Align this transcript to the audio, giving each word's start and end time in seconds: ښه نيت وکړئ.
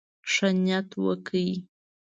ښه 0.31 0.49
نيت 0.63 0.89
وکړئ. 1.03 1.51